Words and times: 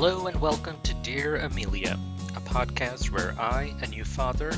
Hello 0.00 0.28
and 0.28 0.40
welcome 0.40 0.76
to 0.84 0.94
Dear 1.02 1.38
Amelia, 1.38 1.98
a 2.36 2.40
podcast 2.42 3.10
where 3.10 3.34
I, 3.36 3.74
a 3.82 3.88
new 3.88 4.04
father, 4.04 4.52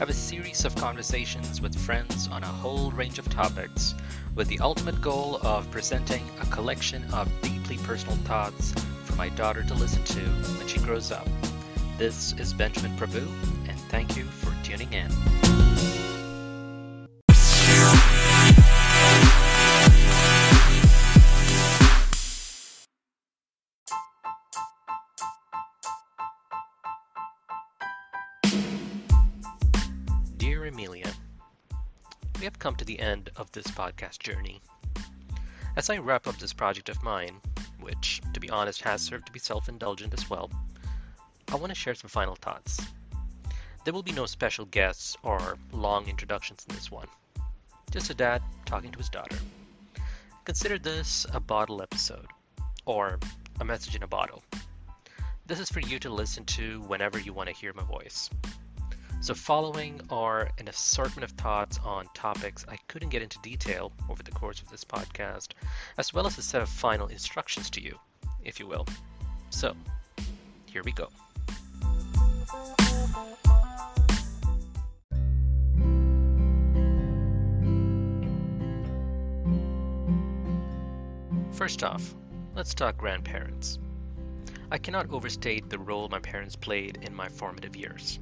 have 0.00 0.08
a 0.08 0.12
series 0.12 0.64
of 0.64 0.74
conversations 0.74 1.60
with 1.60 1.78
friends 1.78 2.26
on 2.26 2.42
a 2.42 2.46
whole 2.46 2.90
range 2.90 3.20
of 3.20 3.28
topics, 3.28 3.94
with 4.34 4.48
the 4.48 4.58
ultimate 4.58 5.00
goal 5.00 5.38
of 5.44 5.70
presenting 5.70 6.28
a 6.40 6.46
collection 6.46 7.04
of 7.14 7.30
deeply 7.40 7.76
personal 7.76 8.16
thoughts 8.24 8.72
for 9.04 9.14
my 9.14 9.28
daughter 9.28 9.62
to 9.62 9.74
listen 9.74 10.02
to 10.02 10.22
when 10.58 10.66
she 10.66 10.80
grows 10.80 11.12
up. 11.12 11.28
This 11.96 12.32
is 12.32 12.52
Benjamin 12.52 12.96
Prabhu, 12.96 13.28
and 13.68 13.78
thank 13.92 14.16
you 14.16 14.24
for 14.24 14.52
tuning 14.64 14.92
in. 14.92 16.09
Come 32.60 32.76
to 32.76 32.84
the 32.84 33.00
end 33.00 33.30
of 33.36 33.50
this 33.52 33.66
podcast 33.68 34.18
journey. 34.18 34.60
As 35.76 35.88
I 35.88 35.96
wrap 35.96 36.26
up 36.26 36.36
this 36.36 36.52
project 36.52 36.90
of 36.90 37.02
mine, 37.02 37.40
which, 37.80 38.20
to 38.34 38.40
be 38.40 38.50
honest, 38.50 38.82
has 38.82 39.00
served 39.00 39.26
to 39.26 39.32
be 39.32 39.38
self 39.38 39.68
indulgent 39.68 40.12
as 40.12 40.28
well, 40.28 40.50
I 41.50 41.56
want 41.56 41.70
to 41.70 41.74
share 41.74 41.94
some 41.94 42.10
final 42.10 42.34
thoughts. 42.34 42.78
There 43.84 43.94
will 43.94 44.02
be 44.02 44.12
no 44.12 44.26
special 44.26 44.66
guests 44.66 45.16
or 45.22 45.56
long 45.72 46.06
introductions 46.06 46.66
in 46.68 46.74
this 46.74 46.90
one, 46.90 47.08
just 47.90 48.10
a 48.10 48.14
dad 48.14 48.42
talking 48.66 48.92
to 48.92 48.98
his 48.98 49.08
daughter. 49.08 49.38
Consider 50.44 50.78
this 50.78 51.26
a 51.32 51.40
bottle 51.40 51.80
episode, 51.80 52.26
or 52.84 53.18
a 53.58 53.64
message 53.64 53.96
in 53.96 54.02
a 54.02 54.06
bottle. 54.06 54.44
This 55.46 55.60
is 55.60 55.70
for 55.70 55.80
you 55.80 55.98
to 56.00 56.10
listen 56.10 56.44
to 56.44 56.82
whenever 56.82 57.18
you 57.18 57.32
want 57.32 57.48
to 57.48 57.54
hear 57.54 57.72
my 57.72 57.84
voice. 57.84 58.28
So, 59.22 59.34
following 59.34 60.00
are 60.08 60.48
an 60.56 60.66
assortment 60.68 61.24
of 61.24 61.32
thoughts 61.32 61.78
on 61.84 62.08
topics 62.14 62.64
I 62.66 62.78
couldn't 62.88 63.10
get 63.10 63.20
into 63.20 63.38
detail 63.42 63.92
over 64.08 64.22
the 64.22 64.30
course 64.30 64.62
of 64.62 64.70
this 64.70 64.82
podcast, 64.82 65.48
as 65.98 66.14
well 66.14 66.26
as 66.26 66.38
a 66.38 66.42
set 66.42 66.62
of 66.62 66.70
final 66.70 67.06
instructions 67.08 67.68
to 67.70 67.82
you, 67.82 67.98
if 68.44 68.58
you 68.58 68.66
will. 68.66 68.86
So, 69.50 69.76
here 70.64 70.82
we 70.82 70.92
go. 70.92 71.10
First 81.52 81.84
off, 81.84 82.14
let's 82.54 82.72
talk 82.72 82.96
grandparents. 82.96 83.78
I 84.72 84.78
cannot 84.78 85.10
overstate 85.10 85.68
the 85.68 85.78
role 85.78 86.08
my 86.08 86.20
parents 86.20 86.56
played 86.56 87.00
in 87.02 87.14
my 87.14 87.28
formative 87.28 87.76
years. 87.76 88.18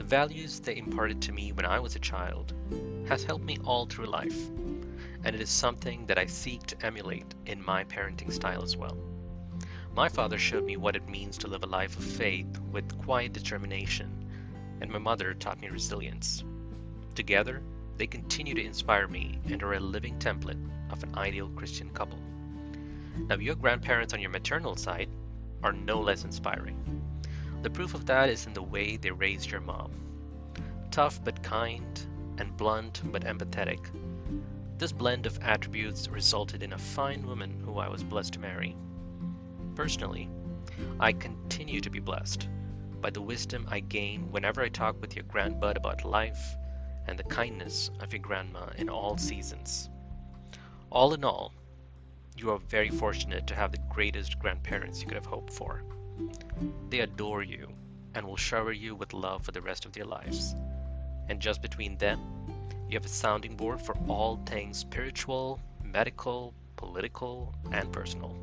The 0.00 0.06
values 0.06 0.60
they 0.60 0.78
imparted 0.78 1.20
to 1.20 1.32
me 1.32 1.52
when 1.52 1.66
I 1.66 1.78
was 1.78 1.94
a 1.94 1.98
child 1.98 2.54
has 3.06 3.22
helped 3.22 3.44
me 3.44 3.58
all 3.66 3.84
through 3.84 4.06
life, 4.06 4.48
and 4.48 5.36
it 5.36 5.42
is 5.42 5.50
something 5.50 6.06
that 6.06 6.16
I 6.16 6.24
seek 6.24 6.62
to 6.68 6.86
emulate 6.86 7.34
in 7.44 7.62
my 7.62 7.84
parenting 7.84 8.32
style 8.32 8.62
as 8.62 8.78
well. 8.78 8.96
My 9.94 10.08
father 10.08 10.38
showed 10.38 10.64
me 10.64 10.78
what 10.78 10.96
it 10.96 11.06
means 11.06 11.36
to 11.38 11.48
live 11.48 11.64
a 11.64 11.66
life 11.66 11.98
of 11.98 12.04
faith 12.04 12.58
with 12.72 12.96
quiet 12.96 13.34
determination, 13.34 14.26
and 14.80 14.90
my 14.90 14.98
mother 14.98 15.34
taught 15.34 15.60
me 15.60 15.68
resilience. 15.68 16.42
Together, 17.14 17.62
they 17.98 18.06
continue 18.06 18.54
to 18.54 18.64
inspire 18.64 19.06
me 19.06 19.38
and 19.50 19.62
are 19.62 19.74
a 19.74 19.80
living 19.80 20.18
template 20.18 20.66
of 20.90 21.02
an 21.02 21.14
ideal 21.14 21.50
Christian 21.50 21.90
couple. 21.90 22.18
Now, 23.28 23.36
your 23.36 23.54
grandparents 23.54 24.14
on 24.14 24.22
your 24.22 24.30
maternal 24.30 24.76
side 24.76 25.10
are 25.62 25.74
no 25.74 26.00
less 26.00 26.24
inspiring. 26.24 26.99
The 27.62 27.70
proof 27.70 27.92
of 27.92 28.06
that 28.06 28.30
is 28.30 28.46
in 28.46 28.54
the 28.54 28.62
way 28.62 28.96
they 28.96 29.10
raised 29.10 29.50
your 29.50 29.60
mom. 29.60 29.92
Tough 30.90 31.22
but 31.22 31.42
kind, 31.42 32.00
and 32.38 32.56
blunt 32.56 33.02
but 33.04 33.24
empathetic. 33.24 33.80
This 34.78 34.92
blend 34.92 35.26
of 35.26 35.38
attributes 35.42 36.08
resulted 36.08 36.62
in 36.62 36.72
a 36.72 36.78
fine 36.78 37.26
woman 37.26 37.60
who 37.62 37.78
I 37.78 37.88
was 37.88 38.02
blessed 38.02 38.32
to 38.32 38.40
marry. 38.40 38.74
Personally, 39.74 40.30
I 40.98 41.12
continue 41.12 41.82
to 41.82 41.90
be 41.90 42.00
blessed 42.00 42.48
by 43.02 43.10
the 43.10 43.20
wisdom 43.20 43.66
I 43.68 43.80
gain 43.80 44.30
whenever 44.32 44.62
I 44.62 44.70
talk 44.70 44.98
with 45.02 45.14
your 45.14 45.26
grandbud 45.26 45.76
about 45.76 46.06
life 46.06 46.56
and 47.06 47.18
the 47.18 47.24
kindness 47.24 47.90
of 48.00 48.14
your 48.14 48.22
grandma 48.22 48.70
in 48.78 48.88
all 48.88 49.18
seasons. 49.18 49.90
All 50.88 51.12
in 51.12 51.24
all, 51.24 51.52
you 52.38 52.50
are 52.52 52.58
very 52.58 52.88
fortunate 52.88 53.46
to 53.48 53.54
have 53.54 53.72
the 53.72 53.84
greatest 53.90 54.38
grandparents 54.38 55.02
you 55.02 55.08
could 55.08 55.16
have 55.16 55.26
hoped 55.26 55.52
for. 55.52 55.82
They 56.90 57.00
adore 57.00 57.42
you 57.42 57.68
and 58.14 58.26
will 58.26 58.36
shower 58.36 58.72
you 58.72 58.94
with 58.94 59.12
love 59.12 59.44
for 59.44 59.52
the 59.52 59.62
rest 59.62 59.86
of 59.86 59.92
their 59.92 60.04
lives. 60.04 60.54
And 61.28 61.40
just 61.40 61.62
between 61.62 61.96
them, 61.98 62.20
you 62.88 62.94
have 62.94 63.04
a 63.04 63.08
sounding 63.08 63.56
board 63.56 63.80
for 63.80 63.96
all 64.08 64.40
things 64.46 64.78
spiritual, 64.78 65.60
medical, 65.84 66.54
political, 66.76 67.54
and 67.70 67.92
personal. 67.92 68.36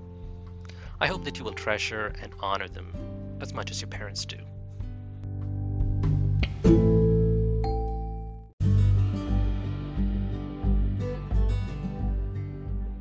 I 0.99 1.07
hope 1.07 1.25
that 1.25 1.37
you 1.37 1.43
will 1.43 1.53
treasure 1.53 2.13
and 2.21 2.33
honor 2.39 2.67
them 2.67 2.93
as 3.41 3.53
much 3.53 3.71
as 3.71 3.81
your 3.81 3.89
parents 3.89 4.25
do. 4.25 4.37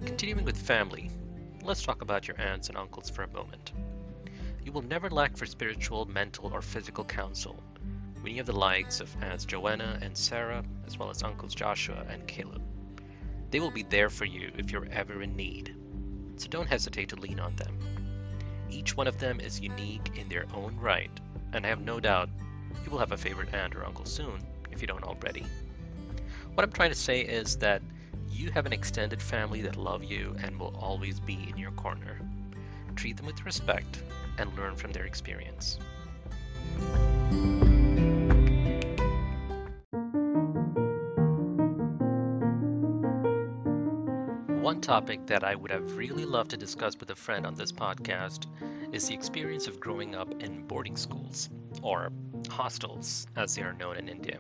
Continuing 0.04 0.44
with 0.44 0.56
family, 0.56 1.10
let's 1.62 1.83
talk 1.83 2.03
about 2.03 2.27
your 2.27 2.41
aunts 2.41 2.69
and 2.69 2.77
uncles 2.77 3.09
for 3.09 3.22
a 3.22 3.28
moment. 3.28 3.72
You 4.66 4.72
will 4.72 4.82
never 4.82 5.09
lack 5.09 5.34
for 5.38 5.47
spiritual, 5.47 6.04
mental, 6.04 6.53
or 6.53 6.60
physical 6.60 7.04
counsel 7.04 7.62
you 8.31 8.38
have 8.38 8.47
the 8.47 8.53
likes 8.53 9.00
of 9.00 9.15
Aunts 9.22 9.44
Joanna 9.44 9.99
and 10.03 10.16
Sarah, 10.16 10.65
as 10.87 10.99
well 10.99 11.10
as 11.10 11.22
Uncles 11.22 11.54
Joshua 11.54 12.04
and 12.10 12.27
Caleb. 12.27 12.62
They 13.50 13.60
will 13.60 13.71
be 13.71 13.82
there 13.84 14.10
for 14.10 14.25
you 14.25 14.50
if 14.59 14.71
you're 14.71 14.88
ever 14.91 15.22
in 15.22 15.37
need, 15.37 15.75
so 16.37 16.49
don't 16.49 16.69
hesitate 16.69 17.09
to 17.10 17.16
lean 17.16 17.41
on 17.41 17.56
them. 17.56 17.78
Each 18.69 18.97
one 18.97 19.06
of 19.06 19.19
them 19.19 19.41
is 19.41 19.60
unique 19.60 20.19
in 20.19 20.28
their 20.28 20.44
own 20.53 20.77
right, 20.77 21.10
and 21.53 21.65
I 21.65 21.69
have 21.69 21.81
no 21.81 22.00
doubt 22.00 22.28
you 22.84 22.91
will 22.91 22.98
have 22.98 23.12
a 23.12 23.16
favorite 23.16 23.54
aunt 23.54 23.75
or 23.75 23.87
uncle 23.87 24.04
soon 24.04 24.44
if 24.71 24.83
you 24.83 24.87
don't 24.87 25.04
already. 25.04 25.47
What 26.54 26.65
I'm 26.65 26.72
trying 26.72 26.91
to 26.91 26.97
say 26.97 27.21
is 27.21 27.56
that 27.59 27.81
you 28.28 28.50
have 28.50 28.66
an 28.66 28.72
extended 28.72 29.22
family 29.22 29.62
that 29.62 29.77
love 29.77 30.04
you 30.04 30.37
and 30.43 30.59
will 30.59 30.77
always 30.78 31.21
be 31.21 31.48
in 31.48 31.56
your 31.56 31.71
corner. 31.72 32.21
Treat 32.97 33.19
them 33.19 33.27
with 33.27 33.45
respect 33.45 34.03
and 34.39 34.57
learn 34.57 34.75
from 34.75 34.93
their 34.93 35.05
experience. 35.05 35.79
One 44.61 44.81
topic 44.81 45.27
that 45.27 45.45
I 45.45 45.55
would 45.55 45.71
have 45.71 45.97
really 45.97 46.25
loved 46.25 46.51
to 46.51 46.57
discuss 46.57 46.99
with 46.99 47.11
a 47.11 47.15
friend 47.15 47.47
on 47.47 47.55
this 47.55 47.71
podcast 47.71 48.47
is 48.93 49.07
the 49.07 49.15
experience 49.15 49.69
of 49.69 49.78
growing 49.78 50.17
up 50.17 50.43
in 50.43 50.67
boarding 50.67 50.97
schools, 50.97 51.49
or 51.83 52.11
hostels 52.49 53.27
as 53.37 53.55
they 53.55 53.63
are 53.63 53.75
known 53.75 53.97
in 53.97 54.09
India. 54.09 54.39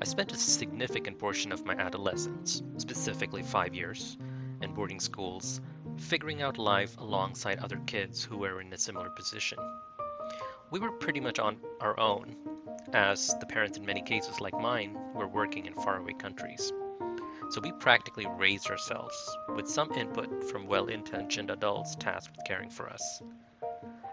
I 0.00 0.04
spent 0.04 0.32
a 0.32 0.36
significant 0.36 1.18
portion 1.18 1.50
of 1.50 1.64
my 1.64 1.74
adolescence, 1.74 2.62
specifically 2.76 3.42
five 3.42 3.74
years, 3.74 4.16
in 4.62 4.72
boarding 4.72 5.00
schools, 5.00 5.60
figuring 6.00 6.42
out 6.42 6.58
life 6.58 6.96
alongside 6.98 7.58
other 7.58 7.80
kids 7.86 8.24
who 8.24 8.38
were 8.38 8.60
in 8.60 8.72
a 8.72 8.78
similar 8.78 9.10
position. 9.10 9.58
We 10.70 10.80
were 10.80 10.92
pretty 10.92 11.20
much 11.20 11.38
on 11.38 11.58
our 11.80 11.98
own, 11.98 12.36
as 12.92 13.34
the 13.38 13.46
parents 13.46 13.76
in 13.78 13.84
many 13.84 14.02
cases 14.02 14.40
like 14.40 14.58
mine 14.58 14.96
were 15.14 15.28
working 15.28 15.66
in 15.66 15.74
faraway 15.74 16.14
countries. 16.14 16.72
So 17.50 17.60
we 17.60 17.72
practically 17.72 18.26
raised 18.38 18.70
ourselves 18.70 19.36
with 19.54 19.68
some 19.68 19.92
input 19.92 20.44
from 20.50 20.66
well 20.66 20.86
intentioned 20.86 21.50
adults 21.50 21.96
tasked 21.96 22.36
with 22.36 22.46
caring 22.46 22.70
for 22.70 22.88
us. 22.88 23.22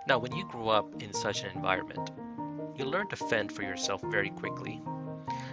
Now, 0.07 0.19
when 0.19 0.35
you 0.35 0.47
grow 0.47 0.69
up 0.69 1.01
in 1.01 1.13
such 1.13 1.43
an 1.43 1.51
environment, 1.55 2.11
you 2.75 2.85
learn 2.85 3.07
to 3.09 3.15
fend 3.15 3.51
for 3.51 3.61
yourself 3.61 4.01
very 4.03 4.29
quickly. 4.29 4.81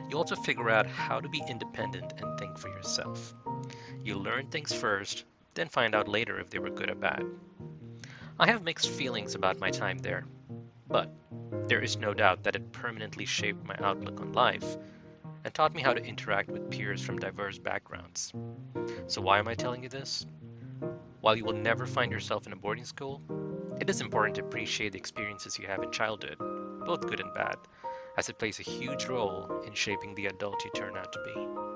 You 0.08 0.16
also 0.16 0.37
figure 0.37 0.70
out 0.70 0.87
how 0.87 1.20
to 1.20 1.28
be 1.28 1.42
independent 1.48 2.14
and 2.19 2.38
think 2.38 2.58
for 2.58 2.69
yourself. 2.69 3.34
You 4.02 4.16
learn 4.16 4.46
things 4.46 4.72
first, 4.72 5.25
then 5.54 5.68
find 5.68 5.94
out 5.94 6.08
later 6.08 6.38
if 6.38 6.50
they 6.50 6.58
were 6.58 6.70
good 6.70 6.90
or 6.90 6.94
bad. 6.94 7.24
I 8.38 8.46
have 8.46 8.62
mixed 8.62 8.90
feelings 8.90 9.34
about 9.34 9.60
my 9.60 9.70
time 9.70 9.98
there, 9.98 10.24
but 10.88 11.10
there 11.68 11.80
is 11.80 11.96
no 11.96 12.12
doubt 12.12 12.42
that 12.42 12.56
it 12.56 12.72
permanently 12.72 13.24
shaped 13.24 13.64
my 13.64 13.76
outlook 13.78 14.20
on 14.20 14.32
life 14.32 14.76
and 15.44 15.54
taught 15.54 15.74
me 15.74 15.82
how 15.82 15.92
to 15.92 16.04
interact 16.04 16.50
with 16.50 16.70
peers 16.70 17.02
from 17.02 17.18
diverse 17.18 17.58
backgrounds. 17.58 18.32
So, 19.06 19.20
why 19.20 19.38
am 19.38 19.48
I 19.48 19.54
telling 19.54 19.82
you 19.82 19.88
this? 19.88 20.26
While 21.20 21.36
you 21.36 21.44
will 21.44 21.54
never 21.54 21.86
find 21.86 22.10
yourself 22.10 22.46
in 22.46 22.52
a 22.52 22.56
boarding 22.56 22.84
school, 22.84 23.22
it 23.80 23.88
is 23.88 24.00
important 24.00 24.36
to 24.36 24.42
appreciate 24.42 24.92
the 24.92 24.98
experiences 24.98 25.58
you 25.58 25.66
have 25.66 25.82
in 25.82 25.90
childhood, 25.90 26.38
both 26.84 27.06
good 27.06 27.20
and 27.20 27.32
bad, 27.34 27.56
as 28.16 28.28
it 28.28 28.38
plays 28.38 28.60
a 28.60 28.62
huge 28.62 29.06
role 29.06 29.62
in 29.66 29.74
shaping 29.74 30.14
the 30.14 30.26
adult 30.26 30.64
you 30.64 30.70
turn 30.74 30.96
out 30.96 31.12
to 31.12 31.18
be. 31.24 31.74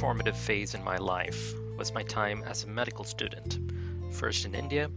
Formative 0.00 0.34
phase 0.34 0.74
in 0.74 0.82
my 0.82 0.96
life 0.96 1.52
was 1.76 1.92
my 1.92 2.02
time 2.02 2.42
as 2.44 2.64
a 2.64 2.66
medical 2.66 3.04
student, 3.04 3.58
first 4.10 4.46
in 4.46 4.54
India, 4.54 4.90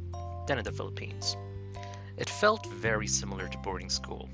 then 0.47 0.57
in 0.57 0.63
the 0.63 0.71
Philippines. 0.71 1.35
It 2.15 2.29
felt 2.29 2.65
very 2.67 3.07
similar 3.07 3.49
to 3.49 3.57
boarding 3.57 3.89
school, 3.89 4.29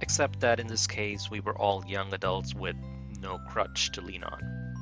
except 0.00 0.38
that 0.38 0.60
in 0.60 0.68
this 0.68 0.86
case 0.86 1.28
we 1.28 1.40
were 1.40 1.58
all 1.58 1.84
young 1.88 2.14
adults 2.14 2.54
with 2.54 2.76
no 3.20 3.40
crutch 3.48 3.90
to 3.92 4.00
lean 4.00 4.22
on. 4.22 4.76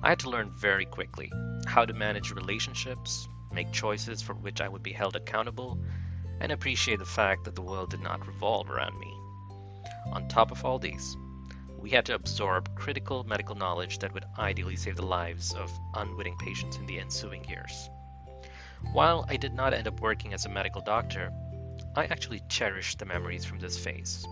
I 0.00 0.10
had 0.10 0.20
to 0.20 0.30
learn 0.30 0.52
very 0.56 0.84
quickly 0.84 1.32
how 1.66 1.84
to 1.84 1.92
manage 1.92 2.30
relationships, 2.30 3.28
make 3.52 3.72
choices 3.72 4.22
for 4.22 4.34
which 4.34 4.60
I 4.60 4.68
would 4.68 4.84
be 4.84 4.92
held 4.92 5.16
accountable, 5.16 5.76
and 6.38 6.52
appreciate 6.52 7.00
the 7.00 7.04
fact 7.04 7.46
that 7.46 7.56
the 7.56 7.62
world 7.62 7.90
did 7.90 8.00
not 8.00 8.24
revolve 8.24 8.70
around 8.70 8.96
me. 9.00 9.12
On 10.12 10.28
top 10.28 10.52
of 10.52 10.64
all 10.64 10.78
these, 10.78 11.16
we 11.80 11.90
had 11.90 12.06
to 12.06 12.14
absorb 12.14 12.74
critical 12.74 13.24
medical 13.24 13.54
knowledge 13.54 14.00
that 14.00 14.12
would 14.12 14.24
ideally 14.38 14.76
save 14.76 14.96
the 14.96 15.06
lives 15.06 15.54
of 15.54 15.70
unwitting 15.94 16.36
patients 16.36 16.76
in 16.76 16.86
the 16.86 16.98
ensuing 16.98 17.44
years. 17.44 17.88
While 18.92 19.24
I 19.28 19.36
did 19.36 19.54
not 19.54 19.74
end 19.74 19.86
up 19.86 20.00
working 20.00 20.34
as 20.34 20.44
a 20.44 20.48
medical 20.48 20.80
doctor, 20.80 21.32
I 21.94 22.06
actually 22.06 22.42
cherish 22.48 22.96
the 22.96 23.04
memories 23.04 23.44
from 23.44 23.58
this 23.58 23.78
phase. 23.78 24.26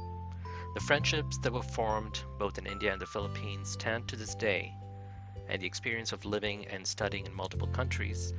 The 0.75 0.81
friendships 0.81 1.38
that 1.38 1.52
were 1.52 1.62
formed 1.62 2.22
both 2.38 2.58
in 2.58 2.66
India 2.66 2.93
and 2.93 3.00
the 3.00 3.06
Philippines 3.06 3.70
stand 3.70 4.08
to 4.08 4.16
this 4.16 4.34
day, 4.34 4.76
and 5.48 5.62
the 5.62 5.66
experience 5.66 6.12
of 6.12 6.25
living 6.25 6.66
and 6.66 6.87
studying 6.87 7.26
in 7.26 7.34
multiple 7.34 7.69
countries 7.69 8.32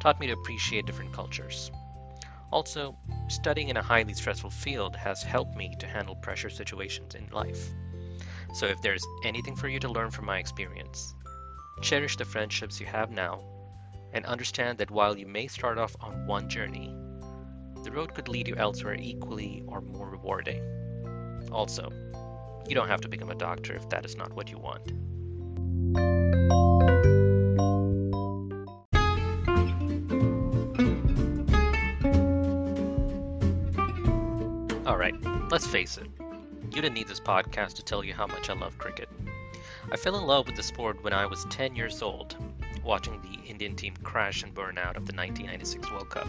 taught 0.00 0.20
me 0.20 0.26
to 0.26 0.32
appreciate 0.34 0.86
different 0.86 1.12
cultures. 1.12 1.70
Also, 2.50 2.96
studying 3.28 3.68
in 3.68 3.76
a 3.76 3.82
highly 3.82 4.14
stressful 4.14 4.50
field 4.50 4.96
has 4.96 5.22
helped 5.22 5.56
me 5.56 5.74
to 5.78 5.86
handle 5.86 6.16
pressure 6.16 6.50
situations 6.50 7.14
in 7.14 7.28
life. 7.30 7.70
So, 8.54 8.66
if 8.66 8.80
there's 8.82 9.06
anything 9.24 9.54
for 9.54 9.68
you 9.68 9.78
to 9.80 9.88
learn 9.88 10.10
from 10.10 10.26
my 10.26 10.38
experience, 10.38 11.14
cherish 11.80 12.16
the 12.16 12.24
friendships 12.24 12.80
you 12.80 12.86
have 12.86 13.10
now 13.10 13.40
and 14.12 14.24
understand 14.24 14.78
that 14.78 14.90
while 14.90 15.16
you 15.16 15.26
may 15.26 15.46
start 15.46 15.78
off 15.78 15.94
on 16.00 16.26
one 16.26 16.48
journey, 16.48 16.94
the 17.84 17.92
road 17.92 18.14
could 18.14 18.28
lead 18.28 18.48
you 18.48 18.56
elsewhere 18.56 18.94
equally 18.94 19.62
or 19.66 19.80
more 19.80 20.08
rewarding. 20.08 20.62
Also, 21.52 21.90
you 22.68 22.74
don't 22.74 22.88
have 22.88 23.00
to 23.02 23.08
become 23.08 23.30
a 23.30 23.34
doctor 23.34 23.74
if 23.74 23.88
that 23.90 24.04
is 24.04 24.16
not 24.16 24.32
what 24.32 24.50
you 24.50 24.58
want. 24.58 24.92
Alright, 34.86 35.14
let's 35.50 35.66
face 35.66 35.98
it. 35.98 36.08
You 36.78 36.82
didn't 36.82 36.94
need 36.94 37.08
this 37.08 37.18
podcast 37.18 37.74
to 37.74 37.84
tell 37.84 38.04
you 38.04 38.14
how 38.14 38.28
much 38.28 38.48
I 38.48 38.52
love 38.52 38.78
cricket. 38.78 39.08
I 39.90 39.96
fell 39.96 40.16
in 40.16 40.24
love 40.24 40.46
with 40.46 40.54
the 40.54 40.62
sport 40.62 41.02
when 41.02 41.12
I 41.12 41.26
was 41.26 41.44
10 41.46 41.74
years 41.74 42.02
old, 42.02 42.36
watching 42.84 43.20
the 43.20 43.50
Indian 43.50 43.74
team 43.74 43.94
crash 44.04 44.44
and 44.44 44.54
burn 44.54 44.78
out 44.78 44.96
of 44.96 45.04
the 45.04 45.12
1996 45.12 45.90
World 45.90 46.08
Cup. 46.08 46.28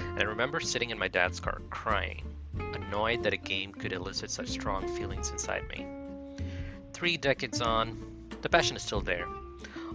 And 0.00 0.18
I 0.18 0.24
remember 0.24 0.58
sitting 0.58 0.90
in 0.90 0.98
my 0.98 1.06
dad's 1.06 1.38
car 1.38 1.60
crying, 1.70 2.24
annoyed 2.58 3.22
that 3.22 3.32
a 3.32 3.36
game 3.36 3.72
could 3.72 3.92
elicit 3.92 4.32
such 4.32 4.48
strong 4.48 4.88
feelings 4.96 5.30
inside 5.30 5.68
me. 5.68 5.86
Three 6.92 7.16
decades 7.16 7.60
on, 7.60 8.26
the 8.42 8.48
passion 8.48 8.74
is 8.74 8.82
still 8.82 9.02
there, 9.02 9.28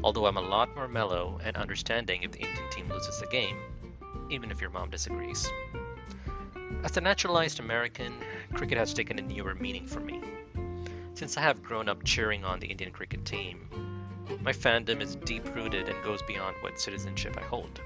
although 0.06 0.26
I'm 0.26 0.38
a 0.38 0.42
lot 0.42 0.74
more 0.74 0.88
mellow 0.88 1.42
and 1.44 1.58
understanding 1.58 2.24
if 2.24 2.32
the 2.32 2.40
Indian 2.40 2.70
team 2.70 2.88
loses 2.88 3.20
the 3.20 3.28
game, 3.28 3.58
even 4.30 4.52
if 4.52 4.62
your 4.62 4.70
mom 4.70 4.90
disagrees. 4.90 5.52
As 6.84 6.96
a 6.96 7.02
naturalized 7.02 7.60
American, 7.60 8.14
cricket 8.54 8.78
has 8.78 8.94
taken 8.94 9.20
a 9.20 9.22
newer 9.22 9.56
meaning 9.56 9.88
for 9.88 10.00
me. 10.00 10.22
Since 11.14 11.38
I 11.38 11.42
have 11.42 11.64
grown 11.64 11.90
up 11.90 12.04
cheering 12.04 12.44
on 12.44 12.60
the 12.60 12.68
Indian 12.68 12.92
cricket 12.92 13.26
team, 13.26 13.68
my 14.42 14.52
fandom 14.52 15.02
is 15.02 15.16
deep 15.18 15.56
rooted 15.56 15.90
and 15.90 16.04
goes 16.04 16.22
beyond 16.24 16.56
what 16.62 16.80
citizenship 16.80 17.38
I 17.38 17.44
hold. 17.44 17.82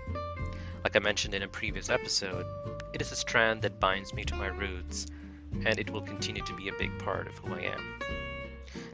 Like 0.84 0.96
I 0.96 1.00
mentioned 1.00 1.34
in 1.34 1.44
a 1.44 1.48
previous 1.48 1.90
episode, 1.90 2.46
it 2.94 3.02
is 3.02 3.12
a 3.12 3.16
strand 3.16 3.62
that 3.64 3.80
binds 3.80 4.14
me 4.14 4.24
to 4.26 4.36
my 4.36 4.48
roots, 4.48 5.08
and 5.66 5.80
it 5.80 5.90
will 5.90 6.02
continue 6.02 6.44
to 6.44 6.56
be 6.56 6.70
a 6.70 6.78
big 6.78 6.98
part 7.00 7.28
of 7.28 7.38
who 7.40 7.54
I 7.54 7.62
am. 7.62 8.00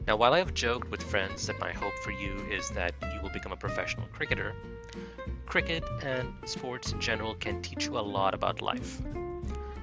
Now, 0.06 0.16
while 0.16 0.34
I 0.34 0.38
have 0.38 0.54
joked 0.54 0.90
with 0.90 1.02
friends 1.02 1.46
that 1.46 1.60
my 1.60 1.72
hope 1.72 1.94
for 2.02 2.10
you 2.10 2.34
is 2.50 2.70
that 2.70 2.94
you 3.14 3.20
will 3.22 3.30
become 3.30 3.52
a 3.52 3.56
professional 3.56 4.06
cricketer, 4.12 4.54
cricket 5.46 5.84
and 6.02 6.32
sports 6.46 6.92
in 6.92 7.00
general 7.00 7.34
can 7.34 7.62
teach 7.62 7.86
you 7.86 7.98
a 7.98 8.00
lot 8.00 8.34
about 8.34 8.62
life 8.62 9.00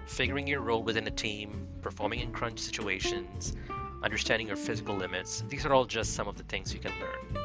figuring 0.10 0.48
your 0.48 0.60
role 0.60 0.84
within 0.84 1.08
a 1.08 1.12
team, 1.12 1.68
performing 1.82 2.20
in 2.20 2.32
crunch 2.32 2.60
situations, 2.60 3.56
understanding 4.04 4.48
your 4.48 4.58
physical 4.58 4.96
limits, 4.96 5.44
these 5.50 5.66
are 5.66 5.74
all 5.74 5.86
just 5.86 6.14
some 6.14 6.28
of 6.28 6.36
the 6.36 6.44
things 6.44 6.74
you 6.74 6.80
can 6.80 6.92
learn. 7.00 7.44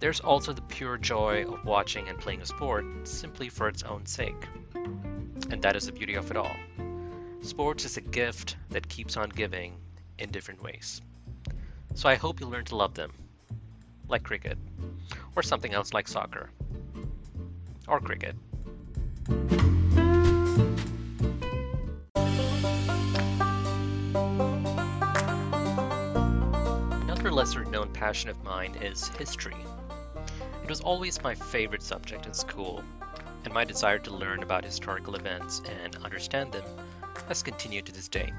There's 0.00 0.20
also 0.20 0.52
the 0.52 0.62
pure 0.62 0.98
joy 0.98 1.46
of 1.46 1.64
watching 1.64 2.08
and 2.08 2.18
playing 2.18 2.42
a 2.42 2.46
sport 2.46 2.84
simply 3.04 3.48
for 3.48 3.68
its 3.68 3.82
own 3.82 4.04
sake. 4.04 4.46
And 4.74 5.62
that 5.62 5.76
is 5.76 5.86
the 5.86 5.92
beauty 5.92 6.16
of 6.16 6.30
it 6.30 6.36
all. 6.36 6.54
Sports 7.40 7.84
is 7.84 7.96
a 7.96 8.02
gift 8.02 8.56
that 8.70 8.88
keeps 8.88 9.16
on 9.16 9.30
giving 9.30 9.74
in 10.18 10.30
different 10.30 10.62
ways. 10.62 11.00
So 11.94 12.08
I 12.08 12.16
hope 12.16 12.40
you 12.40 12.46
learn 12.46 12.64
to 12.66 12.76
love 12.76 12.94
them, 12.94 13.12
like 14.08 14.24
cricket, 14.24 14.58
or 15.34 15.42
something 15.42 15.72
else 15.72 15.94
like 15.94 16.08
soccer, 16.08 16.50
or 17.88 18.00
cricket. 18.00 18.34
Lesser 27.30 27.64
known 27.64 27.92
passion 27.92 28.30
of 28.30 28.42
mine 28.44 28.74
is 28.80 29.08
history. 29.08 29.56
It 30.62 30.68
was 30.68 30.80
always 30.80 31.22
my 31.22 31.34
favorite 31.34 31.82
subject 31.82 32.26
in 32.26 32.34
school, 32.34 32.82
and 33.44 33.54
my 33.54 33.64
desire 33.64 33.98
to 34.00 34.14
learn 34.14 34.42
about 34.42 34.64
historical 34.64 35.14
events 35.14 35.62
and 35.82 35.96
understand 35.96 36.52
them 36.52 36.64
has 37.28 37.42
continued 37.42 37.86
to 37.86 37.92
this 37.92 38.08
day. 38.08 38.32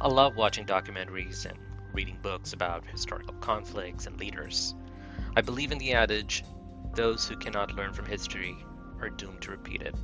I 0.00 0.08
love 0.08 0.36
watching 0.36 0.66
documentaries 0.66 1.46
and 1.46 1.58
reading 1.92 2.18
books 2.22 2.52
about 2.52 2.84
historical 2.86 3.34
conflicts 3.34 4.06
and 4.06 4.18
leaders. 4.18 4.74
I 5.36 5.40
believe 5.40 5.72
in 5.72 5.78
the 5.78 5.94
adage, 5.94 6.44
those 6.94 7.26
who 7.26 7.36
cannot 7.36 7.74
learn 7.74 7.92
from 7.92 8.06
history 8.06 8.56
are 9.00 9.10
doomed 9.10 9.42
to 9.42 9.50
repeat 9.50 9.82
it. 9.82 9.94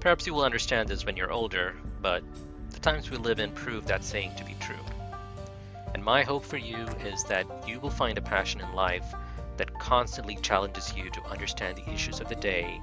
Perhaps 0.00 0.26
you 0.26 0.34
will 0.34 0.44
understand 0.44 0.88
this 0.88 1.04
when 1.04 1.16
you're 1.16 1.32
older, 1.32 1.74
but 2.00 2.22
the 2.70 2.80
times 2.80 3.10
we 3.10 3.16
live 3.16 3.40
in 3.40 3.50
prove 3.52 3.86
that 3.86 4.04
saying 4.04 4.34
to 4.36 4.44
be 4.44 4.54
true. 4.60 4.76
My 6.08 6.22
hope 6.22 6.42
for 6.42 6.56
you 6.56 6.86
is 7.04 7.22
that 7.24 7.68
you 7.68 7.80
will 7.80 7.90
find 7.90 8.16
a 8.16 8.22
passion 8.22 8.62
in 8.62 8.72
life 8.72 9.04
that 9.58 9.78
constantly 9.78 10.36
challenges 10.36 10.94
you 10.96 11.10
to 11.10 11.22
understand 11.24 11.76
the 11.76 11.92
issues 11.92 12.18
of 12.20 12.30
the 12.30 12.34
day 12.34 12.80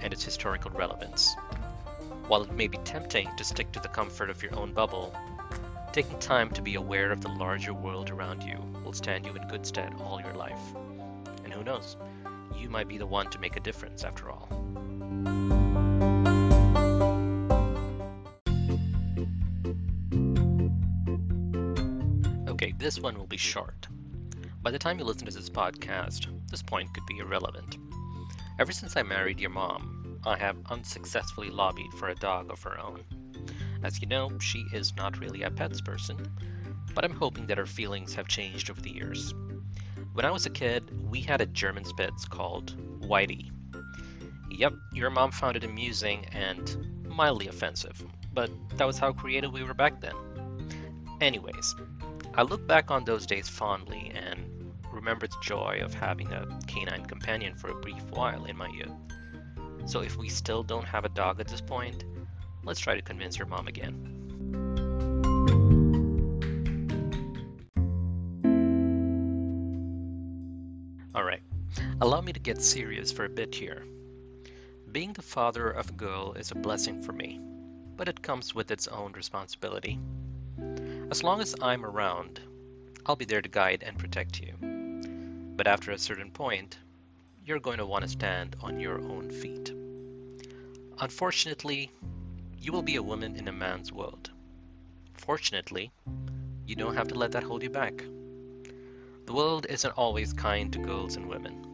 and 0.00 0.10
its 0.10 0.24
historical 0.24 0.70
relevance. 0.70 1.36
While 2.28 2.44
it 2.44 2.52
may 2.54 2.68
be 2.68 2.78
tempting 2.78 3.28
to 3.36 3.44
stick 3.44 3.72
to 3.72 3.80
the 3.80 3.88
comfort 3.88 4.30
of 4.30 4.42
your 4.42 4.56
own 4.58 4.72
bubble, 4.72 5.14
taking 5.92 6.18
time 6.18 6.48
to 6.52 6.62
be 6.62 6.76
aware 6.76 7.12
of 7.12 7.20
the 7.20 7.28
larger 7.28 7.74
world 7.74 8.08
around 8.08 8.42
you 8.42 8.56
will 8.82 8.94
stand 8.94 9.26
you 9.26 9.34
in 9.34 9.46
good 9.48 9.66
stead 9.66 9.92
all 10.00 10.22
your 10.22 10.32
life. 10.32 10.74
And 11.44 11.52
who 11.52 11.62
knows, 11.62 11.98
you 12.56 12.70
might 12.70 12.88
be 12.88 12.96
the 12.96 13.04
one 13.04 13.28
to 13.32 13.38
make 13.38 13.58
a 13.58 13.60
difference 13.60 14.02
after 14.02 14.30
all. 14.30 14.48
This 22.78 22.98
one 22.98 23.18
will 23.18 23.26
be 23.26 23.36
short. 23.36 23.86
By 24.62 24.70
the 24.70 24.78
time 24.78 24.98
you 24.98 25.04
listen 25.04 25.26
to 25.26 25.32
this 25.32 25.50
podcast, 25.50 26.26
this 26.50 26.62
point 26.62 26.92
could 26.94 27.06
be 27.06 27.18
irrelevant. 27.18 27.78
Ever 28.58 28.72
since 28.72 28.96
I 28.96 29.02
married 29.02 29.40
your 29.40 29.50
mom, 29.50 30.18
I 30.24 30.36
have 30.36 30.56
unsuccessfully 30.70 31.50
lobbied 31.50 31.92
for 31.94 32.08
a 32.08 32.14
dog 32.14 32.50
of 32.50 32.62
her 32.62 32.78
own. 32.78 33.04
As 33.82 34.00
you 34.00 34.06
know, 34.06 34.38
she 34.38 34.64
is 34.72 34.94
not 34.96 35.18
really 35.18 35.42
a 35.42 35.50
pets 35.50 35.80
person, 35.80 36.16
but 36.94 37.04
I'm 37.04 37.16
hoping 37.16 37.46
that 37.46 37.58
her 37.58 37.66
feelings 37.66 38.14
have 38.14 38.28
changed 38.28 38.70
over 38.70 38.80
the 38.80 38.92
years. 38.92 39.34
When 40.12 40.24
I 40.24 40.30
was 40.30 40.46
a 40.46 40.50
kid, 40.50 40.90
we 41.10 41.20
had 41.20 41.40
a 41.40 41.46
German 41.46 41.84
Spitz 41.84 42.26
called 42.26 42.76
Whitey. 43.00 43.50
Yep, 44.50 44.74
your 44.92 45.10
mom 45.10 45.32
found 45.32 45.56
it 45.56 45.64
amusing 45.64 46.26
and 46.26 47.04
mildly 47.08 47.48
offensive, 47.48 48.04
but 48.32 48.50
that 48.76 48.86
was 48.86 48.98
how 48.98 49.12
creative 49.12 49.52
we 49.52 49.64
were 49.64 49.74
back 49.74 50.00
then. 50.00 50.14
Anyways, 51.20 51.74
I 52.34 52.42
look 52.44 52.66
back 52.66 52.90
on 52.90 53.04
those 53.04 53.26
days 53.26 53.46
fondly 53.46 54.10
and 54.14 54.72
remember 54.90 55.26
the 55.26 55.36
joy 55.42 55.80
of 55.84 55.92
having 55.92 56.32
a 56.32 56.46
canine 56.66 57.04
companion 57.04 57.54
for 57.54 57.68
a 57.68 57.74
brief 57.74 58.02
while 58.10 58.46
in 58.46 58.56
my 58.56 58.68
youth. 58.68 58.88
So 59.84 60.00
if 60.00 60.16
we 60.16 60.30
still 60.30 60.62
don't 60.62 60.86
have 60.86 61.04
a 61.04 61.10
dog 61.10 61.40
at 61.40 61.48
this 61.48 61.60
point, 61.60 62.04
let's 62.64 62.80
try 62.80 62.94
to 62.94 63.02
convince 63.02 63.36
your 63.36 63.48
mom 63.48 63.68
again. 63.68 64.08
Alright, 71.14 71.42
allow 72.00 72.22
me 72.22 72.32
to 72.32 72.40
get 72.40 72.62
serious 72.62 73.12
for 73.12 73.26
a 73.26 73.28
bit 73.28 73.54
here. 73.54 73.84
Being 74.90 75.12
the 75.12 75.20
father 75.20 75.68
of 75.68 75.90
a 75.90 75.92
girl 75.92 76.32
is 76.32 76.50
a 76.50 76.54
blessing 76.54 77.02
for 77.02 77.12
me, 77.12 77.42
but 77.96 78.08
it 78.08 78.22
comes 78.22 78.54
with 78.54 78.70
its 78.70 78.88
own 78.88 79.12
responsibility. 79.12 80.00
As 81.12 81.22
long 81.22 81.42
as 81.42 81.54
I'm 81.60 81.84
around, 81.84 82.40
I'll 83.04 83.16
be 83.16 83.26
there 83.26 83.42
to 83.42 83.48
guide 83.50 83.84
and 83.86 83.98
protect 83.98 84.40
you. 84.40 84.54
But 85.54 85.66
after 85.66 85.90
a 85.90 85.98
certain 85.98 86.30
point, 86.30 86.78
you're 87.44 87.60
going 87.60 87.76
to 87.76 87.84
want 87.84 88.04
to 88.04 88.08
stand 88.08 88.56
on 88.62 88.80
your 88.80 88.98
own 88.98 89.30
feet. 89.30 89.74
Unfortunately, 90.98 91.90
you 92.58 92.72
will 92.72 92.80
be 92.80 92.96
a 92.96 93.02
woman 93.02 93.36
in 93.36 93.46
a 93.46 93.52
man's 93.52 93.92
world. 93.92 94.30
Fortunately, 95.12 95.92
you 96.66 96.76
don't 96.76 96.96
have 96.96 97.08
to 97.08 97.14
let 97.14 97.32
that 97.32 97.42
hold 97.42 97.62
you 97.62 97.68
back. 97.68 98.02
The 99.26 99.34
world 99.34 99.66
isn't 99.68 99.98
always 99.98 100.32
kind 100.32 100.72
to 100.72 100.78
girls 100.78 101.16
and 101.16 101.28
women, 101.28 101.66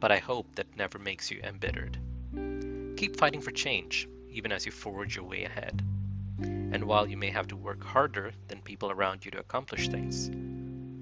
but 0.00 0.10
I 0.10 0.20
hope 0.20 0.54
that 0.54 0.74
never 0.74 0.98
makes 0.98 1.30
you 1.30 1.38
embittered. 1.42 1.98
Keep 2.96 3.18
fighting 3.18 3.42
for 3.42 3.50
change, 3.50 4.08
even 4.30 4.52
as 4.52 4.64
you 4.64 4.72
forge 4.72 5.16
your 5.16 5.26
way 5.26 5.44
ahead. 5.44 5.82
And 6.74 6.82
mm-hmm. 6.82 6.90
while 6.90 7.06
you 7.08 7.16
may 7.16 7.30
have 7.30 7.46
to 7.46 7.56
work 7.56 7.84
harder 7.84 8.32
than 8.48 8.60
people 8.60 8.90
around 8.90 9.24
you 9.24 9.30
to 9.30 9.38
accomplish 9.38 9.88
things, 9.88 10.28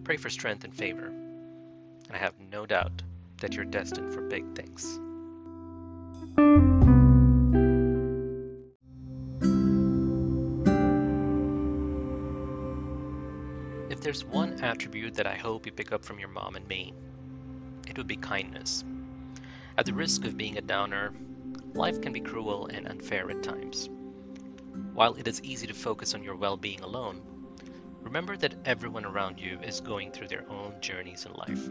pray 0.04 0.18
for 0.18 0.28
strength 0.28 0.64
and 0.64 0.74
favor. 0.74 1.06
And 1.06 2.12
I 2.12 2.18
have 2.18 2.34
no 2.38 2.66
doubt 2.66 3.02
that 3.38 3.54
you're 3.54 3.64
destined 3.64 4.12
for 4.12 4.20
big 4.20 4.44
things. 4.54 5.00
If 13.90 14.02
there's 14.02 14.26
one 14.26 14.60
attribute 14.60 15.14
that 15.14 15.26
I 15.26 15.36
hope 15.36 15.64
you 15.64 15.72
pick 15.72 15.90
up 15.90 16.04
from 16.04 16.18
your 16.18 16.28
mom 16.28 16.54
and 16.54 16.68
me, 16.68 16.92
it 17.88 17.96
would 17.96 18.06
be 18.06 18.16
kindness. 18.16 18.84
At 19.78 19.86
the 19.86 19.94
risk 19.94 20.26
of 20.26 20.36
being 20.36 20.58
a 20.58 20.60
downer, 20.60 21.14
life 21.72 22.02
can 22.02 22.12
be 22.12 22.20
cruel 22.20 22.66
and 22.66 22.86
unfair 22.86 23.30
at 23.30 23.42
times. 23.42 23.88
While 24.94 25.14
it 25.14 25.26
is 25.26 25.42
easy 25.42 25.66
to 25.66 25.74
focus 25.74 26.14
on 26.14 26.22
your 26.22 26.36
well 26.36 26.56
being 26.56 26.80
alone, 26.80 27.22
remember 28.00 28.36
that 28.36 28.54
everyone 28.64 29.04
around 29.04 29.38
you 29.38 29.58
is 29.60 29.80
going 29.80 30.12
through 30.12 30.28
their 30.28 30.48
own 30.50 30.74
journeys 30.80 31.26
in 31.26 31.32
life. 31.32 31.68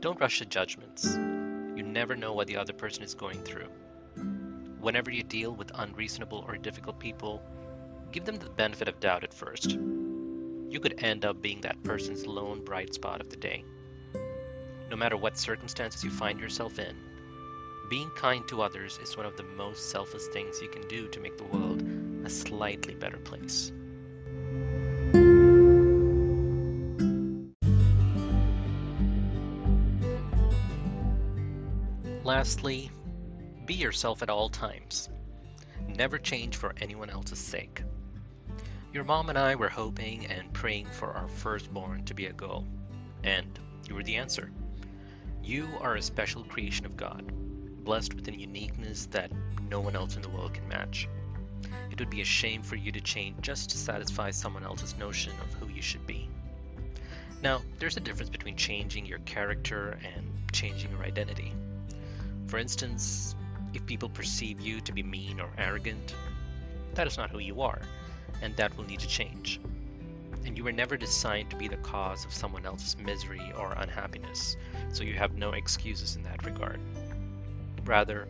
Don't 0.00 0.20
rush 0.20 0.38
to 0.38 0.46
judgments. 0.46 1.14
You 1.14 1.82
never 1.82 2.16
know 2.16 2.32
what 2.32 2.46
the 2.46 2.56
other 2.56 2.72
person 2.72 3.02
is 3.02 3.14
going 3.14 3.42
through. 3.42 3.68
Whenever 4.80 5.10
you 5.10 5.22
deal 5.22 5.54
with 5.54 5.70
unreasonable 5.74 6.44
or 6.46 6.56
difficult 6.56 6.98
people, 6.98 7.42
give 8.12 8.24
them 8.24 8.36
the 8.36 8.48
benefit 8.48 8.88
of 8.88 9.00
doubt 9.00 9.24
at 9.24 9.34
first. 9.34 9.72
You 9.72 10.80
could 10.80 11.02
end 11.02 11.24
up 11.24 11.42
being 11.42 11.60
that 11.62 11.82
person's 11.82 12.26
lone 12.26 12.64
bright 12.64 12.94
spot 12.94 13.20
of 13.20 13.28
the 13.28 13.36
day. 13.36 13.64
No 14.88 14.96
matter 14.96 15.16
what 15.16 15.36
circumstances 15.36 16.02
you 16.02 16.10
find 16.10 16.40
yourself 16.40 16.78
in, 16.78 16.96
being 17.88 18.10
kind 18.10 18.46
to 18.48 18.62
others 18.62 18.98
is 19.02 19.16
one 19.16 19.26
of 19.26 19.36
the 19.36 19.42
most 19.42 19.90
selfless 19.90 20.28
things 20.28 20.62
you 20.62 20.68
can 20.68 20.86
do 20.86 21.08
to 21.08 21.20
make 21.20 21.36
the 21.36 21.44
world 21.44 21.82
a 22.24 22.30
slightly 22.30 22.94
better 22.94 23.18
place. 23.18 23.72
Lastly, 32.24 32.90
be 33.66 33.74
yourself 33.74 34.22
at 34.22 34.30
all 34.30 34.48
times. 34.48 35.08
Never 35.88 36.18
change 36.18 36.56
for 36.56 36.74
anyone 36.80 37.10
else's 37.10 37.38
sake. 37.38 37.82
Your 38.92 39.04
mom 39.04 39.28
and 39.28 39.38
I 39.38 39.54
were 39.54 39.68
hoping 39.68 40.26
and 40.26 40.52
praying 40.52 40.86
for 40.86 41.12
our 41.12 41.28
firstborn 41.28 42.04
to 42.04 42.14
be 42.14 42.26
a 42.26 42.32
girl, 42.32 42.66
and 43.24 43.58
you 43.88 43.94
were 43.94 44.02
the 44.02 44.16
answer. 44.16 44.50
You 45.42 45.68
are 45.80 45.96
a 45.96 46.02
special 46.02 46.44
creation 46.44 46.86
of 46.86 46.96
God, 46.96 47.32
blessed 47.84 48.14
with 48.14 48.28
a 48.28 48.38
uniqueness 48.38 49.06
that 49.06 49.32
no 49.68 49.80
one 49.80 49.96
else 49.96 50.16
in 50.16 50.22
the 50.22 50.28
world 50.28 50.54
can 50.54 50.68
match. 50.68 51.08
It 51.90 51.98
would 51.98 52.10
be 52.10 52.20
a 52.20 52.24
shame 52.24 52.62
for 52.62 52.76
you 52.76 52.92
to 52.92 53.00
change 53.00 53.40
just 53.42 53.70
to 53.70 53.76
satisfy 53.76 54.30
someone 54.30 54.64
else's 54.64 54.96
notion 54.96 55.32
of 55.40 55.52
who 55.54 55.68
you 55.68 55.82
should 55.82 56.06
be. 56.06 56.28
Now, 57.42 57.62
there's 57.78 57.96
a 57.96 58.00
difference 58.00 58.30
between 58.30 58.56
changing 58.56 59.06
your 59.06 59.18
character 59.20 59.98
and 60.14 60.26
changing 60.52 60.90
your 60.90 61.02
identity. 61.02 61.52
For 62.48 62.58
instance, 62.58 63.34
if 63.72 63.86
people 63.86 64.08
perceive 64.08 64.60
you 64.60 64.80
to 64.82 64.92
be 64.92 65.02
mean 65.02 65.40
or 65.40 65.50
arrogant, 65.56 66.14
that 66.94 67.06
is 67.06 67.16
not 67.16 67.30
who 67.30 67.38
you 67.38 67.62
are, 67.62 67.80
and 68.42 68.56
that 68.56 68.76
will 68.76 68.84
need 68.84 69.00
to 69.00 69.08
change. 69.08 69.60
And 70.44 70.56
you 70.56 70.64
were 70.64 70.72
never 70.72 70.96
designed 70.96 71.50
to 71.50 71.56
be 71.56 71.68
the 71.68 71.76
cause 71.76 72.24
of 72.24 72.32
someone 72.32 72.66
else's 72.66 72.96
misery 72.98 73.52
or 73.56 73.72
unhappiness, 73.72 74.56
so 74.92 75.04
you 75.04 75.14
have 75.14 75.34
no 75.34 75.52
excuses 75.52 76.16
in 76.16 76.22
that 76.24 76.44
regard. 76.44 76.80
Rather, 77.84 78.26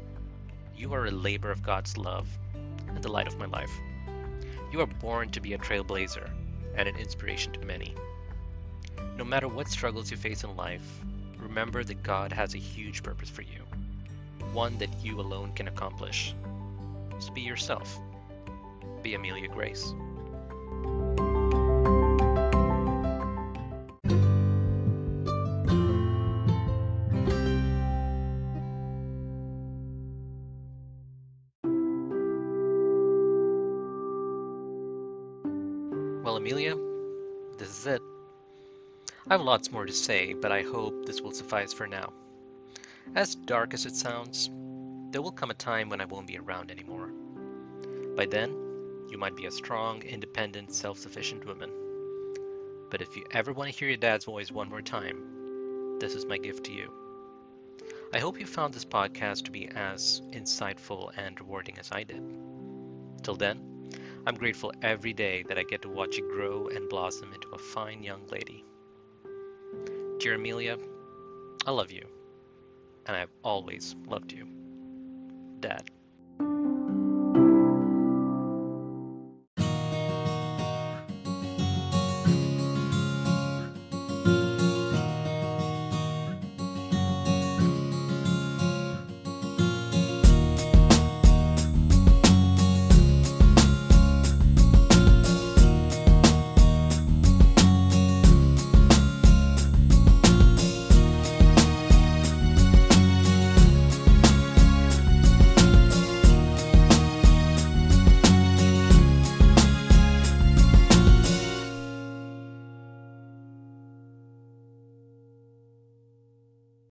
you 0.77 0.93
are 0.93 1.07
a 1.07 1.11
labor 1.11 1.51
of 1.51 1.63
God's 1.63 1.97
love 1.97 2.29
and 2.95 3.03
the 3.03 3.13
light 3.13 3.27
of 3.27 3.39
my 3.39 3.47
life. 3.47 3.73
You 4.73 4.81
are 4.81 4.87
born 4.87 5.31
to 5.31 5.41
be 5.41 5.55
a 5.55 5.59
trailblazer 5.59 6.29
and 6.77 6.89
an 6.89 6.97
inspiration 6.97 7.53
to 7.53 7.61
many. 7.61 7.95
No 9.17 9.25
matter 9.25 9.49
what 9.49 9.69
struggles 9.69 10.11
you 10.11 10.17
face 10.17 10.45
in 10.45 10.57
life, 10.57 11.01
remember 11.39 11.85
that 11.85 12.03
God 12.03 12.33
has 12.33 12.55
a 12.55 12.59
huge 12.59 13.03
purpose 13.03 13.31
for 13.31 13.43
you 13.43 13.65
one 14.53 14.77
that 14.79 14.91
you 15.03 15.21
alone 15.21 15.53
can 15.53 15.69
accomplish. 15.69 16.35
Just 17.13 17.35
be 17.35 17.43
yourself. 17.43 18.01
Be 19.03 19.15
Amelia 19.15 19.49
Grace. 19.49 19.95
Well, 36.23 36.37
Amelia, 36.37 36.77
this 37.57 37.71
is 37.71 37.87
it. 37.87 38.03
I 39.27 39.33
have 39.33 39.41
lots 39.41 39.73
more 39.73 39.87
to 39.87 39.93
say, 39.93 40.35
but 40.35 40.53
I 40.53 40.61
hope 40.61 41.07
this 41.07 41.23
will 41.23 41.33
suffice 41.33 41.73
for 41.73 41.87
now. 41.87 42.13
As 43.15 43.35
dark 43.35 43.73
as 43.73 43.87
it 43.87 43.97
sounds, 43.97 44.51
there 45.13 45.23
will 45.23 45.33
come 45.33 45.51
a 45.51 45.55
time 45.55 45.89
when 45.89 46.03
I 46.03 46.05
won't 46.05 46.27
be 46.27 46.37
around 46.37 46.71
anymore. 46.71 47.09
By 48.17 48.27
then, 48.27 48.51
you 49.09 49.17
might 49.17 49.35
be 49.35 49.47
a 49.47 49.51
strong, 49.51 50.03
independent, 50.03 50.75
self 50.75 50.99
sufficient 50.99 51.47
woman. 51.47 51.71
But 52.91 53.01
if 53.01 53.17
you 53.17 53.25
ever 53.31 53.55
want 53.55 53.73
to 53.73 53.79
hear 53.79 53.89
your 53.89 53.97
dad's 53.97 54.27
voice 54.27 54.53
one 54.53 54.69
more 54.69 54.83
time, 54.83 55.99
this 56.01 56.15
is 56.15 56.27
my 56.27 56.37
gift 56.37 56.65
to 56.65 56.73
you. 56.73 56.93
I 58.13 58.19
hope 58.19 58.39
you 58.39 58.45
found 58.45 58.75
this 58.75 58.85
podcast 58.85 59.47
to 59.47 59.51
be 59.51 59.69
as 59.69 60.21
insightful 60.33 61.13
and 61.17 61.41
rewarding 61.41 61.79
as 61.79 61.91
I 61.91 62.03
did. 62.03 62.23
Till 63.23 63.37
then, 63.37 63.70
I'm 64.27 64.35
grateful 64.35 64.73
every 64.83 65.13
day 65.13 65.45
that 65.49 65.59
I 65.59 65.63
get 65.63 65.83
to 65.83 65.89
watch 65.89 66.17
you 66.17 66.29
grow 66.31 66.69
and 66.69 66.89
blossom 66.89 67.33
into 67.33 67.49
a 67.49 67.59
fine 67.59 68.03
young 68.03 68.27
lady. 68.27 68.65
Dear 70.19 70.35
Amelia, 70.35 70.77
I 71.67 71.71
love 71.71 71.91
you 71.91 72.07
and 73.07 73.17
I've 73.17 73.33
always 73.43 73.97
loved 74.07 74.33
you. 74.33 74.47
Dad. 75.61 75.91